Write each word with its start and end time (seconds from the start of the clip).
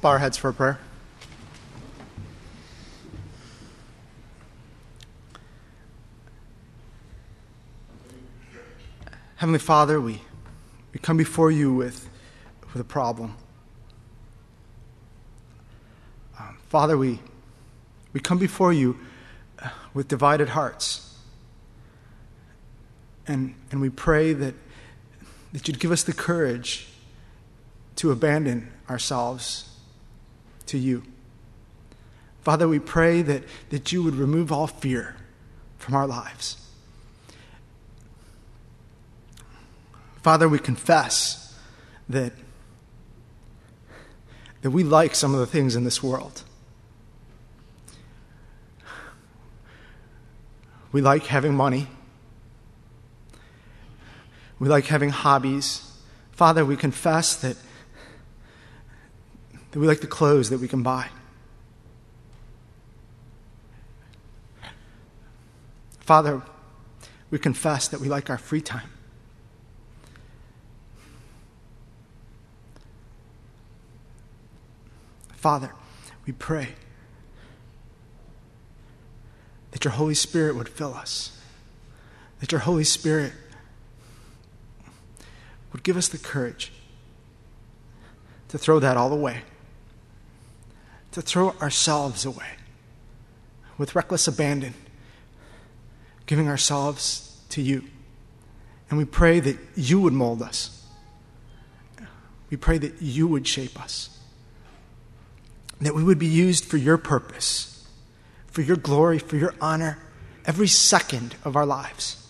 bow 0.00 0.10
our 0.10 0.18
heads 0.18 0.36
for 0.36 0.50
a 0.50 0.54
prayer. 0.54 0.78
Heavenly 9.36 9.58
Father, 9.58 10.00
we, 10.00 10.20
we 10.92 11.00
come 11.00 11.16
before 11.16 11.50
you 11.50 11.72
with, 11.72 12.08
with 12.72 12.80
a 12.80 12.84
problem. 12.84 13.36
Um, 16.38 16.58
Father, 16.68 16.96
we, 16.96 17.20
we 18.12 18.20
come 18.20 18.38
before 18.38 18.72
you 18.72 18.98
uh, 19.60 19.70
with 19.94 20.08
divided 20.08 20.50
hearts. 20.50 21.16
And, 23.26 23.54
and 23.70 23.80
we 23.80 23.90
pray 23.90 24.32
that, 24.32 24.54
that 25.52 25.68
you'd 25.68 25.80
give 25.80 25.92
us 25.92 26.02
the 26.02 26.12
courage 26.12 26.88
to 27.96 28.10
abandon 28.10 28.72
ourselves 28.88 29.68
to 30.68 30.78
you. 30.78 31.02
Father, 32.42 32.68
we 32.68 32.78
pray 32.78 33.22
that, 33.22 33.44
that 33.70 33.92
you 33.92 34.02
would 34.02 34.14
remove 34.14 34.50
all 34.50 34.66
fear 34.66 35.16
from 35.76 35.94
our 35.94 36.06
lives. 36.06 36.56
Father, 40.22 40.48
we 40.48 40.58
confess 40.58 41.58
that, 42.08 42.32
that 44.62 44.70
we 44.70 44.82
like 44.82 45.14
some 45.14 45.34
of 45.34 45.40
the 45.40 45.46
things 45.46 45.76
in 45.76 45.84
this 45.84 46.02
world. 46.02 46.42
We 50.90 51.00
like 51.00 51.26
having 51.26 51.54
money. 51.54 51.86
We 54.58 54.68
like 54.68 54.86
having 54.86 55.10
hobbies. 55.10 55.92
Father, 56.32 56.64
we 56.64 56.76
confess 56.76 57.36
that, 57.36 57.56
that 59.78 59.82
we 59.82 59.86
like 59.86 60.00
the 60.00 60.08
clothes 60.08 60.50
that 60.50 60.58
we 60.58 60.66
can 60.66 60.82
buy. 60.82 61.08
Father, 66.00 66.42
we 67.30 67.38
confess 67.38 67.86
that 67.86 68.00
we 68.00 68.08
like 68.08 68.28
our 68.28 68.38
free 68.38 68.60
time. 68.60 68.90
Father, 75.36 75.70
we 76.26 76.32
pray 76.32 76.70
that 79.70 79.84
your 79.84 79.92
Holy 79.92 80.14
Spirit 80.14 80.56
would 80.56 80.68
fill 80.68 80.92
us, 80.92 81.38
that 82.40 82.50
your 82.50 82.62
Holy 82.62 82.82
Spirit 82.82 83.32
would 85.72 85.84
give 85.84 85.96
us 85.96 86.08
the 86.08 86.18
courage 86.18 86.72
to 88.48 88.58
throw 88.58 88.80
that 88.80 88.96
all 88.96 89.12
away, 89.12 89.42
to 91.12 91.22
throw 91.22 91.50
ourselves 91.60 92.24
away 92.24 92.56
with 93.76 93.94
reckless 93.94 94.28
abandon, 94.28 94.74
giving 96.26 96.48
ourselves 96.48 97.40
to 97.50 97.62
you. 97.62 97.84
And 98.90 98.98
we 98.98 99.04
pray 99.04 99.40
that 99.40 99.56
you 99.74 100.00
would 100.00 100.12
mold 100.12 100.42
us. 100.42 100.86
We 102.50 102.56
pray 102.56 102.78
that 102.78 103.02
you 103.02 103.26
would 103.28 103.46
shape 103.46 103.80
us 103.80 104.18
that 105.80 105.94
we 105.94 106.02
would 106.02 106.18
be 106.18 106.26
used 106.26 106.64
for 106.64 106.76
your 106.76 106.98
purpose, 106.98 107.86
for 108.48 108.62
your 108.62 108.76
glory, 108.76 109.18
for 109.18 109.36
your 109.36 109.54
honor, 109.60 109.98
every 110.44 110.66
second 110.66 111.36
of 111.44 111.56
our 111.56 111.66
lives. 111.66 112.24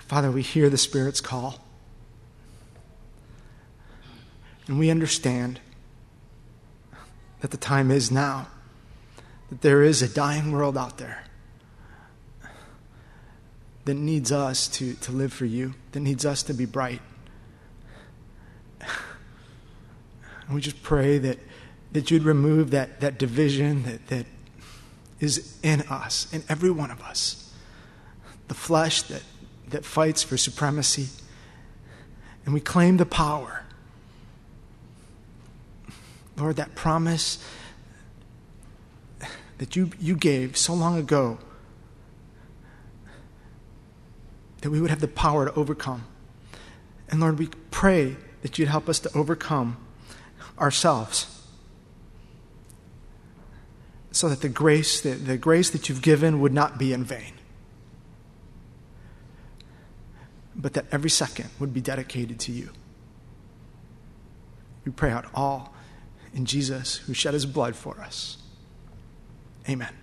Father, 0.00 0.30
we 0.30 0.42
hear 0.42 0.68
the 0.68 0.78
Spirit's 0.78 1.20
call. 1.20 1.63
And 4.66 4.78
we 4.78 4.90
understand 4.90 5.60
that 7.40 7.50
the 7.50 7.56
time 7.56 7.90
is 7.90 8.10
now, 8.10 8.48
that 9.50 9.60
there 9.60 9.82
is 9.82 10.00
a 10.00 10.08
dying 10.08 10.52
world 10.52 10.78
out 10.78 10.98
there 10.98 11.24
that 13.84 13.94
needs 13.94 14.32
us 14.32 14.66
to, 14.68 14.94
to 14.94 15.12
live 15.12 15.32
for 15.32 15.44
you, 15.44 15.74
that 15.92 16.00
needs 16.00 16.24
us 16.24 16.42
to 16.44 16.54
be 16.54 16.64
bright. 16.64 17.02
And 20.46 20.54
we 20.54 20.60
just 20.60 20.82
pray 20.82 21.18
that, 21.18 21.38
that 21.92 22.10
you'd 22.10 22.22
remove 22.22 22.70
that, 22.70 23.00
that 23.00 23.18
division 23.18 23.82
that, 23.84 24.06
that 24.08 24.26
is 25.20 25.58
in 25.62 25.82
us, 25.82 26.32
in 26.32 26.42
every 26.48 26.70
one 26.70 26.90
of 26.90 27.00
us. 27.02 27.52
The 28.48 28.54
flesh 28.54 29.02
that, 29.02 29.22
that 29.68 29.84
fights 29.84 30.22
for 30.22 30.36
supremacy. 30.36 31.08
And 32.44 32.52
we 32.52 32.60
claim 32.60 32.98
the 32.98 33.06
power. 33.06 33.63
Lord, 36.36 36.56
that 36.56 36.74
promise 36.74 37.42
that 39.58 39.76
you, 39.76 39.90
you 40.00 40.16
gave 40.16 40.56
so 40.56 40.74
long 40.74 40.98
ago 40.98 41.38
that 44.60 44.70
we 44.70 44.80
would 44.80 44.90
have 44.90 45.00
the 45.00 45.08
power 45.08 45.44
to 45.44 45.54
overcome. 45.54 46.04
And 47.08 47.20
Lord, 47.20 47.38
we 47.38 47.48
pray 47.70 48.16
that 48.42 48.58
you'd 48.58 48.68
help 48.68 48.88
us 48.88 48.98
to 49.00 49.16
overcome 49.16 49.76
ourselves. 50.58 51.30
So 54.10 54.28
that 54.28 54.40
the 54.40 54.48
grace, 54.48 55.00
the, 55.00 55.10
the 55.10 55.36
grace 55.36 55.70
that 55.70 55.88
you've 55.88 56.02
given 56.02 56.40
would 56.40 56.52
not 56.52 56.78
be 56.78 56.92
in 56.92 57.04
vain. 57.04 57.32
But 60.56 60.72
that 60.74 60.86
every 60.90 61.10
second 61.10 61.50
would 61.58 61.74
be 61.74 61.80
dedicated 61.80 62.40
to 62.40 62.52
you. 62.52 62.70
We 64.84 64.92
pray 64.92 65.10
out 65.10 65.26
all 65.34 65.73
in 66.34 66.44
Jesus 66.44 66.96
who 66.96 67.14
shed 67.14 67.34
his 67.34 67.46
blood 67.46 67.76
for 67.76 68.00
us. 68.00 68.38
Amen. 69.68 69.94